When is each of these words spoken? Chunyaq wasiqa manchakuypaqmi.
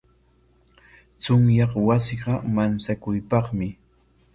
Chunyaq 1.21 1.71
wasiqa 1.87 2.33
manchakuypaqmi. 2.55 3.67